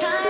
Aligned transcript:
time 0.00 0.29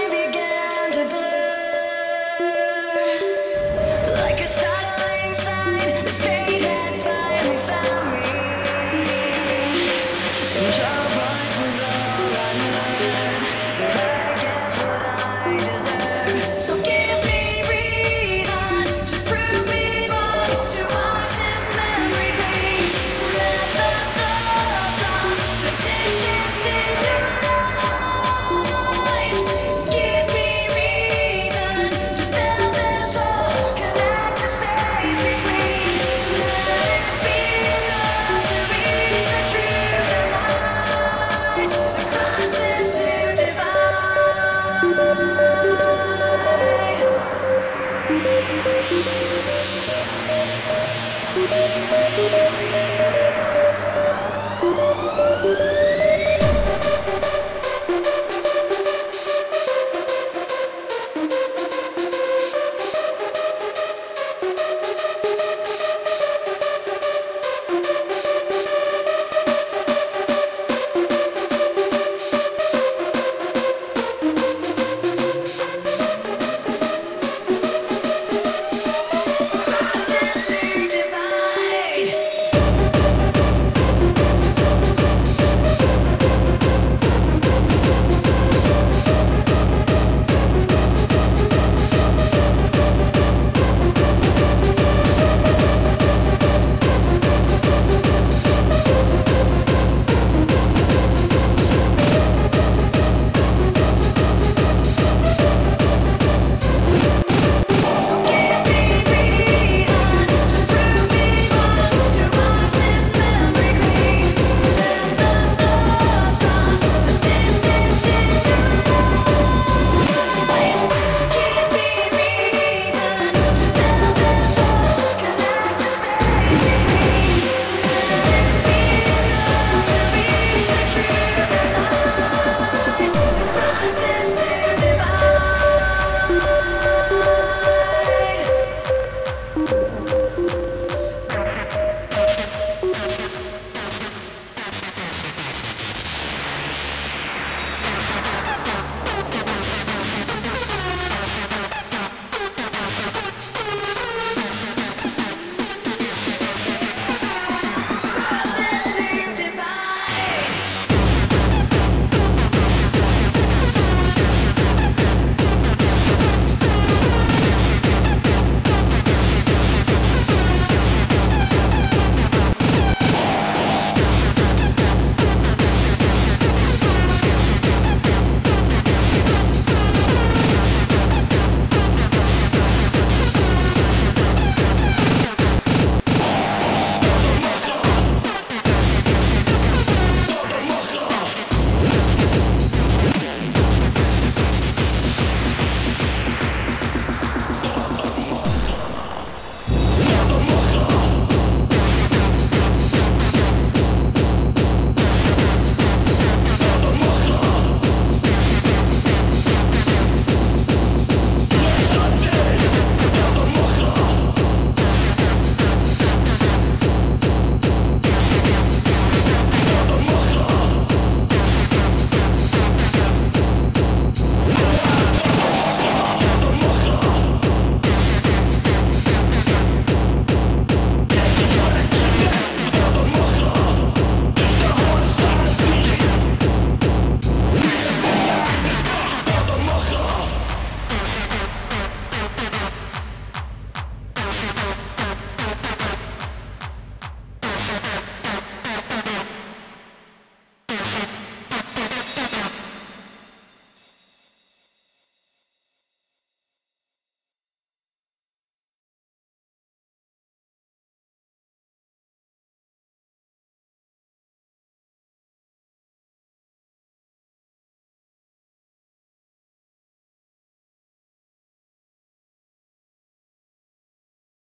Thank 52.28 52.60
you. 55.44 55.79